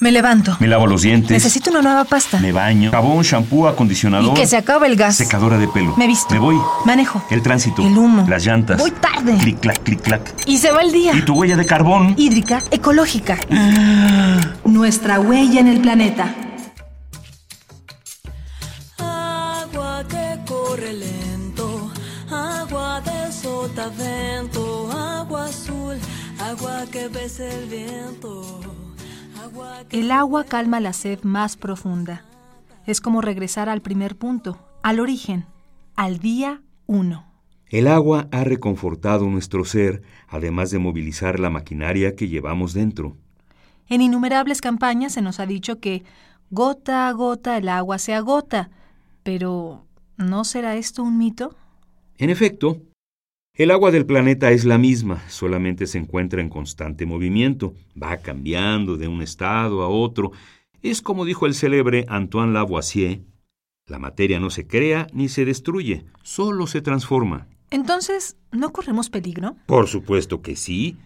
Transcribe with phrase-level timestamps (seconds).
[0.00, 0.56] Me levanto.
[0.60, 1.30] Me lavo los dientes.
[1.30, 2.38] Necesito una nueva pasta.
[2.38, 2.92] Me baño.
[2.92, 4.30] Jabón, shampoo, acondicionador.
[4.30, 5.16] Y que se acabe el gas.
[5.16, 5.96] Secadora de pelo.
[5.96, 6.32] Me visto.
[6.34, 6.56] Me voy.
[6.84, 7.24] Manejo.
[7.30, 7.84] El tránsito.
[7.84, 8.24] El humo.
[8.28, 8.78] Las llantas.
[8.78, 9.36] Voy tarde.
[9.38, 10.34] Clic, clac, clic, clac.
[10.46, 11.14] Y se va el día.
[11.16, 12.14] Y tu huella de carbón.
[12.16, 13.38] Hídrica, ecológica.
[14.64, 16.32] Nuestra huella en el planeta.
[18.98, 21.90] Agua que corre lento,
[22.30, 25.96] agua de sotavento, agua azul,
[26.38, 28.67] agua que besa el viento.
[29.90, 32.24] El agua calma la sed más profunda.
[32.86, 35.46] Es como regresar al primer punto, al origen,
[35.96, 37.26] al día uno.
[37.66, 43.16] El agua ha reconfortado nuestro ser, además de movilizar la maquinaria que llevamos dentro.
[43.88, 46.02] En innumerables campañas se nos ha dicho que
[46.50, 48.70] gota a gota el agua se agota.
[49.22, 49.84] Pero,
[50.16, 51.54] ¿no será esto un mito?
[52.16, 52.80] En efecto,
[53.58, 58.96] el agua del planeta es la misma, solamente se encuentra en constante movimiento, va cambiando
[58.96, 60.30] de un estado a otro.
[60.80, 63.20] Es como dijo el célebre Antoine Lavoisier,
[63.88, 67.48] la materia no se crea ni se destruye, solo se transforma.
[67.70, 69.56] Entonces, ¿no corremos peligro?
[69.66, 70.96] Por supuesto que sí.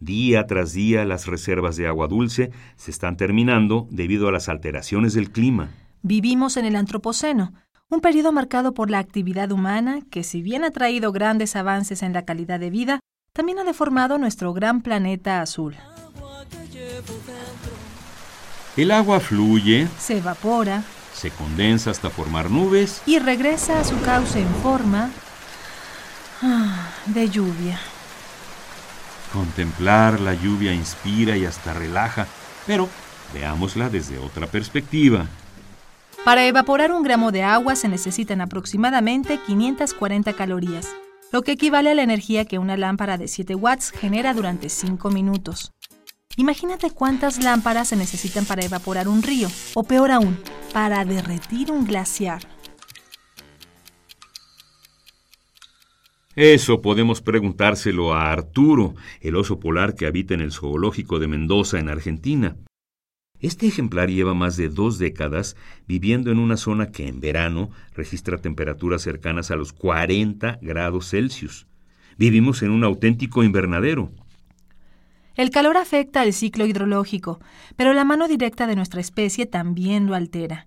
[0.00, 5.14] Día tras día las reservas de agua dulce se están terminando debido a las alteraciones
[5.14, 5.70] del clima.
[6.02, 7.54] Vivimos en el Antropoceno,
[7.90, 12.12] un periodo marcado por la actividad humana que, si bien ha traído grandes avances en
[12.12, 13.00] la calidad de vida,
[13.32, 15.76] también ha deformado nuestro gran planeta azul.
[18.76, 20.82] El agua fluye, Se evapora
[21.16, 25.10] se condensa hasta formar nubes y regresa a su cauce en forma
[26.42, 27.80] ah, de lluvia.
[29.32, 32.26] Contemplar la lluvia inspira y hasta relaja,
[32.66, 32.88] pero
[33.32, 35.26] veámosla desde otra perspectiva.
[36.26, 40.92] Para evaporar un gramo de agua se necesitan aproximadamente 540 calorías,
[41.30, 45.08] lo que equivale a la energía que una lámpara de 7 watts genera durante 5
[45.10, 45.70] minutos.
[46.36, 50.36] Imagínate cuántas lámparas se necesitan para evaporar un río, o peor aún,
[50.72, 52.42] para derretir un glaciar.
[56.34, 61.78] Eso podemos preguntárselo a Arturo, el oso polar que habita en el zoológico de Mendoza,
[61.78, 62.56] en Argentina.
[63.46, 65.54] Este ejemplar lleva más de dos décadas
[65.86, 71.68] viviendo en una zona que en verano registra temperaturas cercanas a los 40 grados Celsius.
[72.18, 74.10] Vivimos en un auténtico invernadero.
[75.36, 77.38] El calor afecta al ciclo hidrológico,
[77.76, 80.66] pero la mano directa de nuestra especie también lo altera.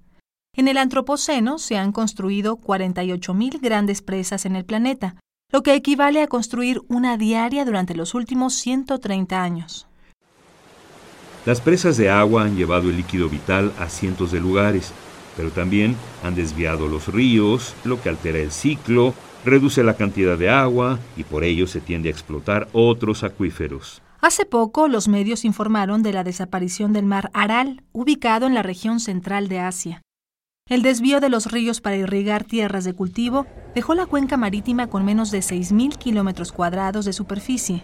[0.56, 5.18] En el Antropoceno se han construido 48.000 grandes presas en el planeta,
[5.52, 9.89] lo que equivale a construir una diaria durante los últimos 130 años.
[11.50, 14.94] Las presas de agua han llevado el líquido vital a cientos de lugares,
[15.36, 20.52] pero también han desviado los ríos, lo que altera el ciclo, reduce la cantidad de
[20.52, 24.00] agua y por ello se tiende a explotar otros acuíferos.
[24.22, 29.00] Hace poco los medios informaron de la desaparición del mar Aral, ubicado en la región
[29.00, 30.04] central de Asia.
[30.70, 35.04] El desvío de los ríos para irrigar tierras de cultivo dejó la cuenca marítima con
[35.04, 37.84] menos de 6.000 kilómetros cuadrados de superficie.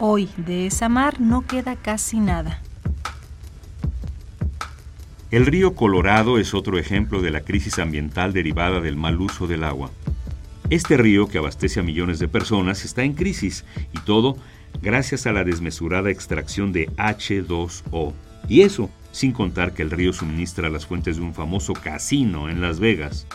[0.00, 2.60] Hoy de esa mar no queda casi nada.
[5.34, 9.64] El río Colorado es otro ejemplo de la crisis ambiental derivada del mal uso del
[9.64, 9.90] agua.
[10.70, 14.36] Este río, que abastece a millones de personas, está en crisis y todo
[14.80, 18.12] gracias a la desmesurada extracción de H2O.
[18.48, 22.60] Y eso sin contar que el río suministra las fuentes de un famoso casino en
[22.60, 23.26] Las Vegas.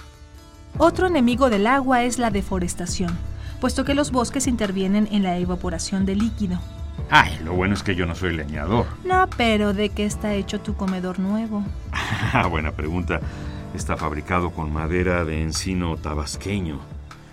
[0.77, 3.11] Otro enemigo del agua es la deforestación,
[3.59, 6.61] puesto que los bosques intervienen en la evaporación del líquido.
[7.09, 8.85] Ay, lo bueno es que yo no soy leñador.
[9.03, 11.63] No, pero ¿de qué está hecho tu comedor nuevo?
[12.49, 13.21] Buena pregunta.
[13.73, 16.79] Está fabricado con madera de encino tabasqueño.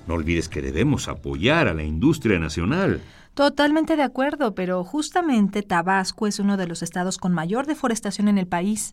[0.06, 3.00] No olvides que debemos apoyar a la industria nacional.
[3.34, 8.38] Totalmente de acuerdo, pero justamente Tabasco es uno de los estados con mayor deforestación en
[8.38, 8.92] el país.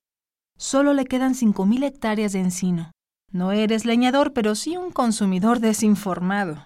[0.58, 2.92] Solo le quedan 5.000 hectáreas de encino.
[3.32, 6.64] No eres leñador, pero sí un consumidor desinformado.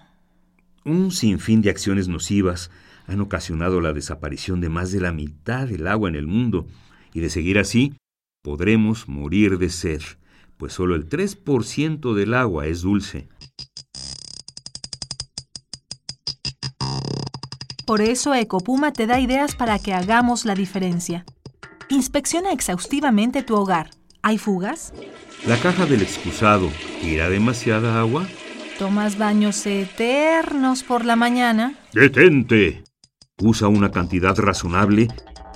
[0.84, 2.70] Un sinfín de acciones nocivas
[3.06, 6.66] han ocasionado la desaparición de más de la mitad del agua en el mundo,
[7.14, 7.94] y de seguir así,
[8.42, 10.02] podremos morir de sed,
[10.56, 13.28] pues solo el 3% del agua es dulce.
[17.86, 21.24] Por eso Ecopuma te da ideas para que hagamos la diferencia.
[21.88, 23.90] Inspecciona exhaustivamente tu hogar.
[24.20, 24.92] ¿Hay fugas?
[25.46, 26.68] La caja del excusado
[27.00, 28.28] tira demasiada agua.
[28.78, 31.78] ¿Tomas baños eternos por la mañana?
[31.94, 32.84] ¡Detente!
[33.40, 35.08] Usa una cantidad razonable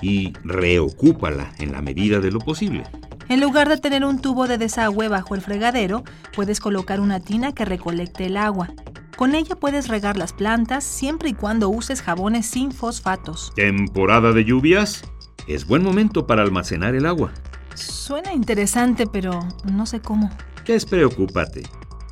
[0.03, 2.83] y reocúpala en la medida de lo posible.
[3.29, 6.03] En lugar de tener un tubo de desagüe bajo el fregadero,
[6.35, 8.69] puedes colocar una tina que recolecte el agua.
[9.15, 13.53] Con ella puedes regar las plantas siempre y cuando uses jabones sin fosfatos.
[13.55, 15.03] ¿Temporada de lluvias?
[15.47, 17.31] Es buen momento para almacenar el agua.
[17.75, 19.39] Suena interesante, pero
[19.71, 20.29] no sé cómo.
[20.65, 21.63] Despreocúpate.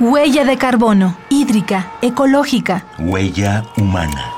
[0.00, 2.86] Huella de carbono, hídrica, ecológica.
[2.98, 4.37] Huella humana.